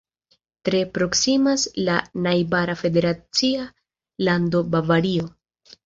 Tre 0.69 0.79
proksimas 0.95 1.67
la 1.89 1.99
najbara 2.29 2.79
federacia 2.83 3.71
lando 4.29 4.67
Bavario. 4.75 5.33